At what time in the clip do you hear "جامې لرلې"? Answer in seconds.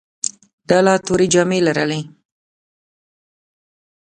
1.33-2.01